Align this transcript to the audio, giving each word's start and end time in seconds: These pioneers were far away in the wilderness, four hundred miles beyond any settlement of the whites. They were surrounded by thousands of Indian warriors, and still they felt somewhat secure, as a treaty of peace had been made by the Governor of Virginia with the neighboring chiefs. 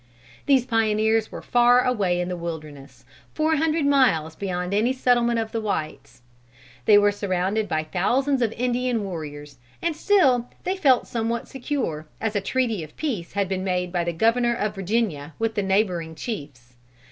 These 0.47 0.65
pioneers 0.65 1.31
were 1.31 1.43
far 1.43 1.83
away 1.85 2.19
in 2.19 2.27
the 2.27 2.35
wilderness, 2.35 3.05
four 3.35 3.57
hundred 3.57 3.85
miles 3.85 4.35
beyond 4.35 4.73
any 4.73 4.93
settlement 4.93 5.37
of 5.37 5.51
the 5.51 5.61
whites. 5.61 6.23
They 6.85 6.97
were 6.97 7.11
surrounded 7.11 7.69
by 7.69 7.83
thousands 7.83 8.41
of 8.41 8.51
Indian 8.53 9.03
warriors, 9.03 9.59
and 9.79 9.95
still 9.95 10.49
they 10.63 10.75
felt 10.75 11.05
somewhat 11.05 11.47
secure, 11.47 12.07
as 12.19 12.35
a 12.35 12.41
treaty 12.41 12.83
of 12.83 12.97
peace 12.97 13.33
had 13.33 13.47
been 13.47 13.63
made 13.63 13.91
by 13.91 14.03
the 14.03 14.11
Governor 14.11 14.55
of 14.55 14.73
Virginia 14.73 15.35
with 15.37 15.53
the 15.53 15.61
neighboring 15.61 16.15
chiefs. 16.15 16.73